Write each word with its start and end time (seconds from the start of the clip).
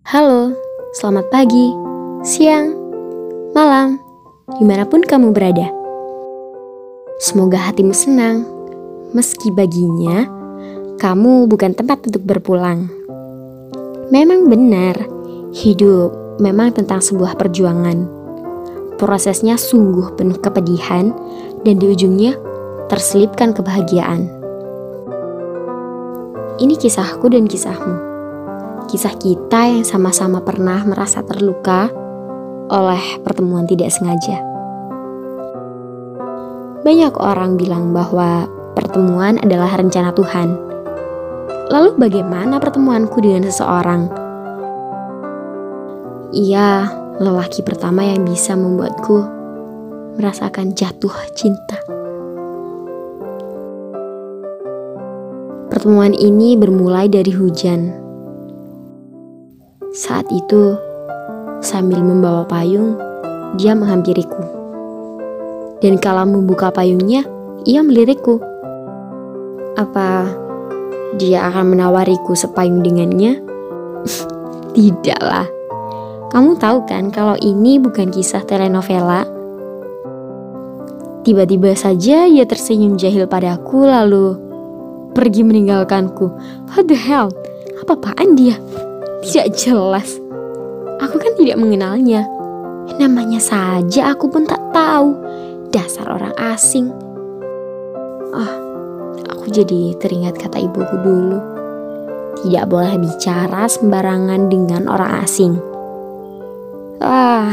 Halo, 0.00 0.56
selamat 0.96 1.28
pagi, 1.28 1.76
siang, 2.24 2.72
malam, 3.52 4.00
di 4.56 4.64
mana 4.64 4.88
pun 4.88 5.04
kamu 5.04 5.36
berada. 5.36 5.68
Semoga 7.20 7.60
hatimu 7.68 7.92
senang, 7.92 8.48
meski 9.12 9.52
baginya 9.52 10.24
kamu 10.96 11.44
bukan 11.52 11.76
tempat 11.76 12.00
untuk 12.08 12.24
berpulang. 12.24 12.88
Memang 14.08 14.48
benar, 14.48 14.96
hidup 15.52 16.40
memang 16.40 16.72
tentang 16.72 17.04
sebuah 17.04 17.36
perjuangan. 17.36 18.08
Prosesnya 18.96 19.60
sungguh 19.60 20.16
penuh 20.16 20.40
kepedihan 20.40 21.12
dan 21.60 21.76
di 21.76 21.92
ujungnya 21.92 22.40
terselipkan 22.88 23.52
kebahagiaan. 23.52 24.32
Ini 26.56 26.72
kisahku 26.80 27.28
dan 27.28 27.44
kisahmu. 27.44 28.09
Kisah 28.90 29.14
kita 29.22 29.70
yang 29.70 29.86
sama-sama 29.86 30.42
pernah 30.42 30.82
merasa 30.82 31.22
terluka 31.22 31.86
oleh 32.74 33.22
pertemuan 33.22 33.62
tidak 33.62 33.94
sengaja. 33.94 34.42
Banyak 36.82 37.14
orang 37.22 37.54
bilang 37.54 37.94
bahwa 37.94 38.50
pertemuan 38.74 39.38
adalah 39.46 39.78
rencana 39.78 40.10
Tuhan. 40.10 40.58
Lalu 41.70 42.02
bagaimana 42.02 42.58
pertemuanku 42.58 43.22
dengan 43.22 43.46
seseorang? 43.46 44.10
Ia 46.34 46.90
lelaki 47.22 47.62
pertama 47.62 48.02
yang 48.02 48.26
bisa 48.26 48.58
membuatku 48.58 49.22
merasakan 50.18 50.74
jatuh 50.74 51.14
cinta. 51.38 51.78
Pertemuan 55.70 56.10
ini 56.10 56.58
bermulai 56.58 57.06
dari 57.06 57.30
hujan. 57.30 58.09
Saat 60.10 60.26
itu, 60.34 60.74
sambil 61.62 62.02
membawa 62.02 62.42
payung, 62.42 62.98
dia 63.54 63.78
menghampiriku. 63.78 64.42
Dan 65.78 66.02
kala 66.02 66.26
membuka 66.26 66.74
payungnya, 66.74 67.22
ia 67.62 67.78
melirikku. 67.78 68.42
Apa 69.78 70.26
dia 71.14 71.46
akan 71.46 71.78
menawariku 71.78 72.34
sepayung 72.34 72.82
dengannya? 72.82 73.38
Tidaklah. 74.74 75.46
Kamu 76.34 76.58
tahu 76.58 76.90
kan 76.90 77.14
kalau 77.14 77.38
ini 77.38 77.78
bukan 77.78 78.10
kisah 78.10 78.42
telenovela? 78.42 79.22
Tiba-tiba 81.22 81.70
saja 81.78 82.26
ia 82.26 82.42
tersenyum 82.50 82.98
jahil 82.98 83.30
padaku 83.30 83.86
lalu 83.86 84.34
pergi 85.14 85.46
meninggalkanku. 85.46 86.34
What 86.74 86.90
the 86.90 86.98
hell? 86.98 87.30
Apa-apaan 87.86 88.34
dia? 88.34 88.58
Tidak 89.20 89.48
jelas. 89.52 90.16
Aku 91.00 91.16
kan 91.16 91.32
tidak 91.36 91.60
mengenalnya. 91.60 92.24
Namanya 92.96 93.40
saja 93.40 94.12
aku 94.12 94.28
pun 94.32 94.44
tak 94.44 94.60
tahu. 94.72 95.16
Dasar 95.70 96.08
orang 96.10 96.34
asing. 96.52 96.90
Ah, 98.34 98.52
aku 99.30 99.52
jadi 99.52 99.94
teringat 100.00 100.40
kata 100.40 100.58
ibuku 100.60 100.96
dulu. 101.04 101.38
Tidak 102.40 102.64
boleh 102.66 102.96
bicara 102.96 103.68
sembarangan 103.68 104.48
dengan 104.48 104.88
orang 104.88 105.24
asing. 105.24 105.54
Ah, 107.00 107.52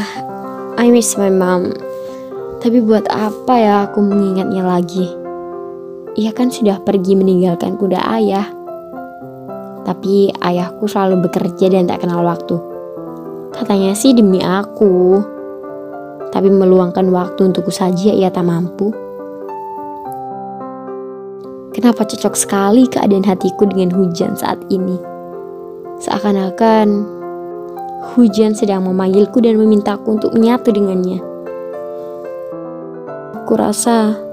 I 0.80 0.88
miss 0.90 1.20
my 1.20 1.31
mom. 1.31 1.72
Tapi 2.64 2.81
buat 2.81 3.06
apa 3.12 3.54
ya 3.56 3.76
aku 3.86 4.02
mengingatnya 4.02 4.66
lagi? 4.66 5.28
ia 6.18 6.34
kan 6.34 6.50
sudah 6.50 6.81
pergi 6.81 7.14
meninggalkan 7.14 7.78
kuda 7.78 8.02
ayah. 8.18 8.56
Tapi 9.88 10.36
ayahku 10.44 10.84
selalu 10.84 11.32
bekerja 11.32 11.72
dan 11.72 11.88
tak 11.88 12.04
kenal 12.04 12.28
waktu. 12.28 12.60
Katanya 13.56 13.96
sih 13.96 14.12
demi 14.12 14.44
aku. 14.44 15.24
Tapi 16.28 16.52
meluangkan 16.52 17.08
waktu 17.08 17.48
untukku 17.48 17.72
saja 17.72 18.12
ia 18.12 18.28
tak 18.28 18.44
mampu. 18.44 18.92
Kenapa 21.72 22.03
cocok 22.03 22.36
sekali 22.36 22.84
keadaan 22.92 23.24
hatiku 23.24 23.64
dengan 23.64 23.96
hujan 23.96 24.36
saat 24.36 24.59
ini? 24.68 25.00
Seakan-akan 26.03 26.88
hujan 28.12 28.52
sedang 28.52 28.84
memanggilku 28.84 29.40
dan 29.40 29.56
memintaku 29.56 30.20
untuk 30.20 30.36
menyatu 30.36 30.76
dengannya. 30.76 31.24
Kurasa 33.47 34.28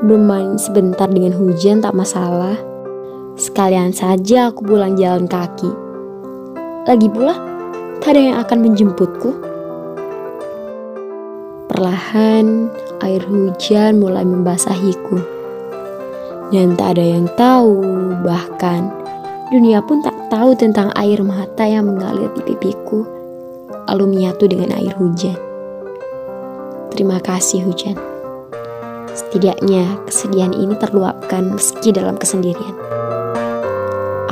Bermain 0.00 0.56
sebentar 0.56 1.12
dengan 1.12 1.36
hujan 1.36 1.84
tak 1.84 1.92
masalah. 1.92 2.69
Sekalian 3.40 3.88
saja 3.96 4.52
aku 4.52 4.68
pulang 4.68 5.00
jalan 5.00 5.24
kaki. 5.24 5.72
Lagi 6.84 7.08
pula, 7.08 7.32
tak 8.04 8.12
ada 8.12 8.20
yang 8.20 8.36
akan 8.36 8.58
menjemputku. 8.60 9.32
Perlahan, 11.72 12.68
air 13.00 13.24
hujan 13.24 13.96
mulai 13.96 14.28
membasahiku. 14.28 15.16
Dan 16.52 16.76
tak 16.76 17.00
ada 17.00 17.04
yang 17.16 17.32
tahu, 17.40 17.80
bahkan 18.20 18.92
dunia 19.48 19.80
pun 19.88 20.04
tak 20.04 20.20
tahu 20.28 20.52
tentang 20.52 20.92
air 21.00 21.24
mata 21.24 21.64
yang 21.64 21.88
mengalir 21.88 22.28
di 22.36 22.44
pipiku, 22.44 23.08
lalu 23.88 24.20
menyatu 24.20 24.52
dengan 24.52 24.76
air 24.76 24.92
hujan. 25.00 25.40
Terima 26.92 27.16
kasih 27.16 27.64
hujan. 27.64 27.96
Setidaknya 29.16 29.96
kesedihan 30.04 30.52
ini 30.52 30.76
terluapkan 30.76 31.56
meski 31.56 31.88
dalam 31.88 32.20
kesendirian. 32.20 32.89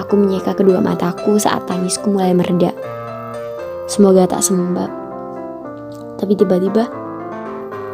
Aku 0.08 0.16
menyeka 0.16 0.56
kedua 0.56 0.80
mataku 0.80 1.36
saat 1.36 1.68
tangisku 1.68 2.08
mulai 2.08 2.32
mereda. 2.32 2.72
Semoga 3.84 4.24
tak 4.24 4.40
sembab. 4.40 4.88
Tapi 6.16 6.32
tiba-tiba, 6.32 6.88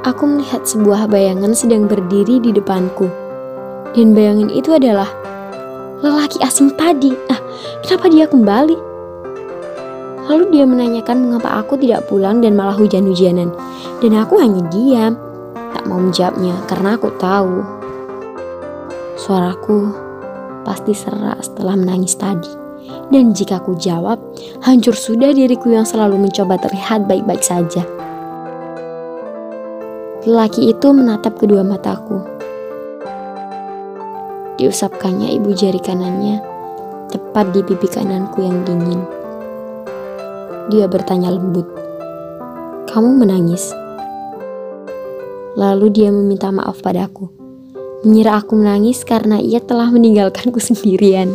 aku 0.06 0.22
melihat 0.22 0.62
sebuah 0.62 1.10
bayangan 1.10 1.58
sedang 1.58 1.90
berdiri 1.90 2.38
di 2.38 2.54
depanku. 2.54 3.10
Dan 3.98 4.14
bayangan 4.14 4.46
itu 4.54 4.78
adalah 4.78 5.10
lelaki 6.06 6.38
asing 6.38 6.70
tadi. 6.78 7.10
Ah, 7.26 7.42
kenapa 7.82 8.06
dia 8.06 8.30
kembali? 8.30 8.78
Lalu 10.30 10.54
dia 10.54 10.70
menanyakan 10.70 11.18
mengapa 11.18 11.66
aku 11.66 11.74
tidak 11.82 12.06
pulang 12.06 12.38
dan 12.38 12.54
malah 12.54 12.78
hujan-hujanan. 12.78 13.50
Dan 13.98 14.14
aku 14.14 14.38
hanya 14.38 14.62
diam 14.70 15.18
tak 15.74 15.82
mau 15.90 15.98
menjawabnya 15.98 16.62
karena 16.70 16.94
aku 16.94 17.10
tahu 17.18 17.58
suaraku 19.18 20.03
pasti 20.64 20.96
serak 20.96 21.44
setelah 21.44 21.78
menangis 21.78 22.16
tadi. 22.18 22.50
Dan 23.08 23.32
jika 23.32 23.60
aku 23.60 23.76
jawab, 23.76 24.20
hancur 24.64 24.92
sudah 24.92 25.32
diriku 25.32 25.72
yang 25.72 25.88
selalu 25.88 26.28
mencoba 26.28 26.60
terlihat 26.60 27.08
baik-baik 27.08 27.40
saja. 27.40 27.84
Lelaki 30.24 30.72
itu 30.72 30.88
menatap 30.88 31.36
kedua 31.36 31.60
mataku. 31.60 32.20
Diusapkannya 34.56 35.36
ibu 35.36 35.52
jari 35.52 35.80
kanannya, 35.80 36.40
tepat 37.12 37.52
di 37.52 37.60
pipi 37.60 37.88
kananku 37.88 38.40
yang 38.40 38.64
dingin. 38.64 39.04
Dia 40.72 40.88
bertanya 40.88 41.28
lembut, 41.28 41.68
"Kamu 42.88 43.20
menangis?" 43.20 43.68
Lalu 45.60 45.92
dia 45.92 46.08
meminta 46.08 46.48
maaf 46.48 46.80
padaku. 46.80 47.43
Mengira 48.04 48.36
aku 48.36 48.60
menangis 48.60 49.00
karena 49.00 49.40
ia 49.40 49.64
telah 49.64 49.88
meninggalkanku 49.88 50.60
sendirian. 50.60 51.32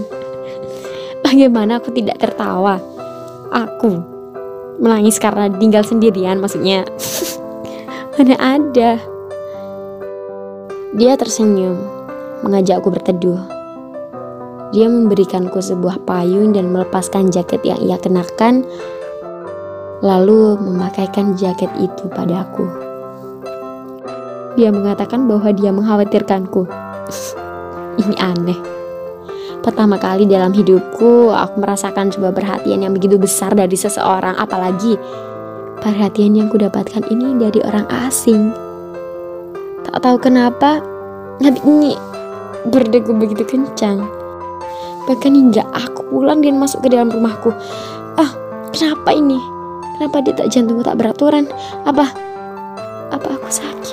Bagaimana 1.25 1.81
aku 1.81 1.90
tidak 1.90 2.22
tertawa? 2.22 2.78
Aku 3.50 3.97
menangis 4.78 5.18
karena 5.18 5.50
tinggal 5.50 5.81
sendirian 5.81 6.38
maksudnya. 6.38 6.85
Mana 8.13 8.38
ada. 8.38 9.02
Dia 10.94 11.18
tersenyum, 11.18 11.74
mengajakku 12.46 12.94
berteduh. 12.94 13.41
Dia 14.69 14.85
memberikanku 14.85 15.58
sebuah 15.66 16.06
payung 16.06 16.53
dan 16.53 16.69
melepaskan 16.69 17.34
jaket 17.34 17.66
yang 17.66 17.81
ia 17.81 17.97
kenakan, 17.97 18.62
lalu 20.05 20.53
memakaikan 20.61 21.34
jaket 21.34 21.73
itu 21.82 22.05
padaku. 22.14 22.89
Dia 24.57 24.73
mengatakan 24.73 25.29
bahwa 25.29 25.49
dia 25.53 25.69
mengkhawatirkanku. 25.69 26.66
Ini 28.01 28.16
aneh. 28.17 28.59
Pertama 29.59 29.99
kali 29.99 30.23
dalam 30.23 30.55
hidupku, 30.55 31.35
aku 31.35 31.59
merasakan 31.59 32.09
sebuah 32.09 32.31
perhatian 32.31 32.79
yang 32.79 32.96
begitu 32.96 33.19
besar 33.19 33.51
dari 33.51 33.75
seseorang, 33.75 34.40
apalagi 34.40 34.96
perhatian 35.84 36.35
yang 36.40 36.47
kudapatkan 36.47 37.03
ini 37.11 37.35
dari 37.35 37.59
orang 37.67 37.84
asing. 38.07 38.55
Tak 39.84 39.99
tahu 39.99 40.17
kenapa, 40.22 40.79
hati 41.43 41.59
ini 41.66 41.91
berdegup 42.67 43.19
begitu 43.19 43.43
kencang. 43.43 44.03
Bahkan 45.07 45.34
hingga 45.34 45.66
aku 45.73 46.05
pulang 46.07 46.40
dan 46.45 46.61
masuk 46.61 46.85
ke 46.85 46.93
dalam 46.93 47.09
rumahku. 47.09 47.49
Ah, 48.16 48.31
kenapa 48.69 49.11
ini? 49.11 49.40
Kenapa 49.97 50.22
dia 50.23 50.37
tak 50.37 50.53
jantungku 50.53 50.85
tak 50.85 51.02
beraturan? 51.02 51.49
Apa? 51.84 52.05
Apa 53.09 53.28
aku 53.35 53.49
sakit? 53.49 53.89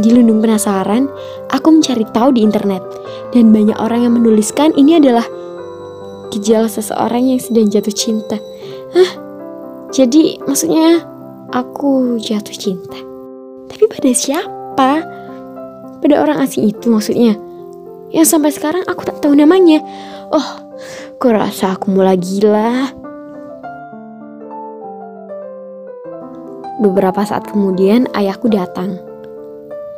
Dilundung 0.00 0.40
penasaran, 0.40 1.04
aku 1.52 1.68
mencari 1.68 2.08
tahu 2.16 2.32
di 2.32 2.40
internet 2.40 2.80
dan 3.36 3.52
banyak 3.52 3.76
orang 3.76 4.08
yang 4.08 4.14
menuliskan 4.16 4.72
ini 4.72 4.96
adalah 4.96 5.24
gejala 6.32 6.64
seseorang 6.64 7.28
yang 7.28 7.40
sedang 7.40 7.68
jatuh 7.68 7.92
cinta. 7.92 8.40
Hah? 8.96 9.10
Jadi 9.92 10.40
maksudnya 10.48 11.04
aku 11.52 12.16
jatuh 12.16 12.56
cinta. 12.56 12.96
Tapi 13.68 13.84
pada 13.84 14.10
siapa? 14.16 14.90
Pada 16.00 16.14
orang 16.24 16.40
asing 16.40 16.72
itu 16.72 16.88
maksudnya. 16.88 17.36
Yang 18.08 18.32
sampai 18.32 18.48
sekarang 18.48 18.84
aku 18.88 19.04
tak 19.04 19.20
tahu 19.20 19.36
namanya. 19.36 19.84
Oh, 20.32 20.48
kurasa 21.20 21.76
aku 21.76 21.92
mulai 21.92 22.16
gila. 22.16 22.88
Beberapa 26.80 27.20
saat 27.28 27.44
kemudian 27.52 28.08
ayahku 28.16 28.48
datang. 28.48 29.11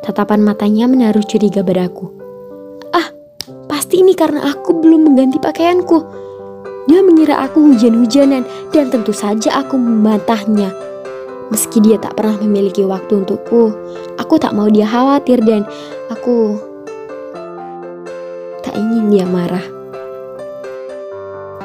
Tatapan 0.05 0.45
matanya 0.45 0.85
menaruh 0.85 1.25
curiga 1.25 1.65
padaku. 1.65 2.13
Ah, 2.93 3.09
pasti 3.65 4.05
ini 4.05 4.13
karena 4.13 4.53
aku 4.53 4.77
belum 4.77 5.09
mengganti 5.09 5.41
pakaianku. 5.41 5.97
Dia 6.85 7.01
mengira 7.01 7.41
aku 7.41 7.73
hujan-hujanan 7.73 8.45
dan 8.69 8.93
tentu 8.93 9.09
saja 9.09 9.65
aku 9.65 9.73
membantahnya. 9.81 10.69
Meski 11.49 11.81
dia 11.81 11.97
tak 11.97 12.21
pernah 12.21 12.37
memiliki 12.37 12.85
waktu 12.85 13.25
untukku, 13.25 13.73
aku 14.21 14.37
tak 14.37 14.53
mau 14.53 14.69
dia 14.69 14.85
khawatir 14.85 15.41
dan 15.41 15.65
aku 16.13 16.53
tak 18.61 18.77
ingin 18.77 19.09
dia 19.09 19.25
marah. 19.25 19.65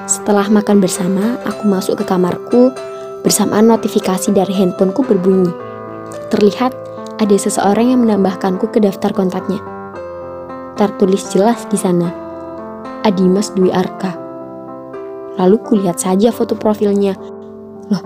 Setelah 0.08 0.48
makan 0.48 0.80
bersama, 0.80 1.36
aku 1.44 1.68
masuk 1.68 2.00
ke 2.00 2.04
kamarku 2.08 2.72
bersamaan 3.20 3.68
notifikasi 3.68 4.32
dari 4.32 4.56
handphoneku 4.56 5.04
berbunyi. 5.04 5.52
Terlihat 6.32 6.89
ada 7.20 7.36
seseorang 7.36 7.92
yang 7.92 8.00
menambahkanku 8.00 8.72
ke 8.72 8.80
daftar 8.80 9.12
kontaknya. 9.12 9.60
Tertulis 10.80 11.28
jelas 11.28 11.68
di 11.68 11.76
sana, 11.76 12.08
Adimas 13.04 13.52
Dwi 13.52 13.68
Arka. 13.68 14.16
Lalu 15.36 15.56
kulihat 15.60 16.00
saja 16.00 16.32
foto 16.32 16.56
profilnya. 16.56 17.12
Loh, 17.92 18.02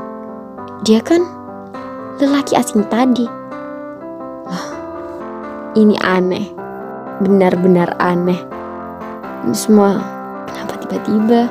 dia 0.83 0.99
kan 0.99 1.23
lelaki 2.19 2.59
asing 2.59 2.83
tadi. 2.91 3.31
Loh, 4.51 4.67
ini 5.79 5.95
aneh. 6.03 6.51
Benar-benar 7.23 7.95
aneh. 8.03 8.43
Ini 9.47 9.55
semua 9.55 10.03
kenapa 10.51 10.75
tiba-tiba 10.83 11.47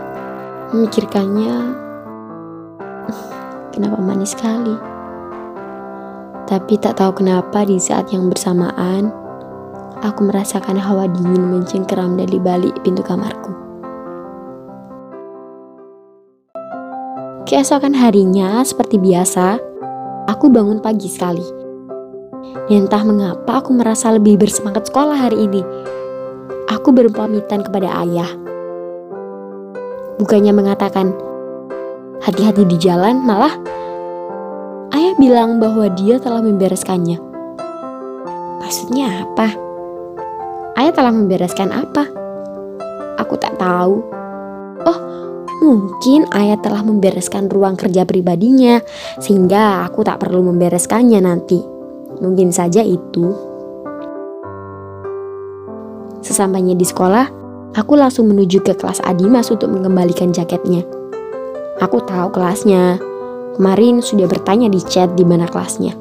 memikirkannya 0.76 1.56
kenapa 3.72 3.98
manis 4.04 4.36
sekali. 4.36 4.93
Tapi 6.54 6.78
tak 6.78 7.02
tahu 7.02 7.26
kenapa 7.26 7.66
di 7.66 7.82
saat 7.82 8.14
yang 8.14 8.30
bersamaan 8.30 9.10
aku 10.06 10.30
merasakan 10.30 10.78
hawa 10.78 11.10
dingin 11.10 11.50
mencengkeram 11.50 12.14
dari 12.14 12.38
balik 12.38 12.78
pintu 12.86 13.02
kamarku. 13.02 13.50
Keesokan 17.50 17.98
harinya, 17.98 18.62
seperti 18.62 19.02
biasa, 19.02 19.58
aku 20.30 20.46
bangun 20.54 20.78
pagi 20.78 21.10
sekali. 21.10 21.42
Dan 22.70 22.86
entah 22.86 23.02
mengapa 23.02 23.58
aku 23.58 23.74
merasa 23.74 24.14
lebih 24.14 24.38
bersemangat 24.38 24.94
sekolah 24.94 25.18
hari 25.18 25.50
ini. 25.50 25.66
Aku 26.70 26.94
berpamitan 26.94 27.66
kepada 27.66 27.98
ayah. 28.06 28.30
Bukannya 30.22 30.54
mengatakan, 30.54 31.18
hati-hati 32.22 32.62
di 32.70 32.78
jalan, 32.78 33.26
malah 33.26 33.58
bilang 35.18 35.62
bahwa 35.62 35.90
dia 35.94 36.18
telah 36.18 36.42
membereskannya. 36.42 37.18
Maksudnya 38.64 39.28
apa? 39.28 39.48
Ayah 40.80 40.94
telah 40.96 41.14
membereskan 41.14 41.70
apa? 41.70 42.10
Aku 43.22 43.38
tak 43.38 43.58
tahu. 43.62 44.02
Oh, 44.84 45.00
Mungkin 45.64 46.28
ayah 46.36 46.60
telah 46.60 46.84
membereskan 46.84 47.48
ruang 47.48 47.80
kerja 47.80 48.04
pribadinya, 48.04 48.84
sehingga 49.24 49.88
aku 49.88 50.04
tak 50.04 50.20
perlu 50.20 50.44
membereskannya 50.52 51.24
nanti. 51.24 51.56
Mungkin 52.20 52.52
saja 52.52 52.84
itu. 52.84 53.32
Sesampainya 56.20 56.76
di 56.76 56.84
sekolah, 56.84 57.32
aku 57.80 57.96
langsung 57.96 58.28
menuju 58.28 58.60
ke 58.60 58.76
kelas 58.76 59.00
Adimas 59.08 59.48
untuk 59.56 59.72
mengembalikan 59.72 60.36
jaketnya. 60.36 60.84
Aku 61.80 62.04
tahu 62.04 62.28
kelasnya. 62.36 63.00
Kemarin 63.54 64.02
sudah 64.02 64.26
bertanya 64.26 64.66
di 64.66 64.82
chat 64.82 65.14
di 65.14 65.22
mana 65.22 65.46
kelasnya. 65.46 65.94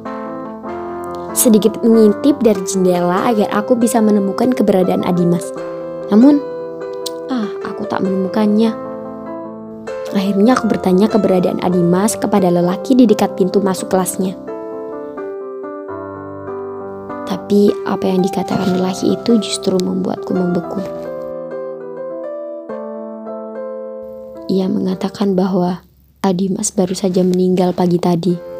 Sedikit 1.36 1.80
mengintip 1.84 2.40
dari 2.40 2.64
jendela 2.64 3.28
agar 3.28 3.52
aku 3.52 3.76
bisa 3.76 4.00
menemukan 4.00 4.56
keberadaan 4.56 5.04
Adimas. 5.04 5.52
Namun, 6.08 6.40
ah, 7.28 7.48
aku 7.68 7.84
tak 7.88 8.00
menemukannya. 8.00 8.72
Akhirnya 10.16 10.56
aku 10.56 10.68
bertanya 10.68 11.12
keberadaan 11.12 11.60
Adimas 11.60 12.16
kepada 12.16 12.48
lelaki 12.48 12.96
di 12.96 13.04
dekat 13.04 13.36
pintu 13.36 13.60
masuk 13.60 13.92
kelasnya. 13.92 14.32
Tapi 17.28 17.68
apa 17.84 18.08
yang 18.08 18.24
dikatakan 18.24 18.80
lelaki 18.80 19.12
itu 19.12 19.36
justru 19.40 19.76
membuatku 19.76 20.32
membeku. 20.32 20.80
Ia 24.52 24.68
mengatakan 24.68 25.32
bahwa 25.32 25.80
Adimas 26.22 26.70
baru 26.70 26.94
saja 26.94 27.26
meninggal 27.26 27.74
pagi 27.74 27.98
tadi. 27.98 28.51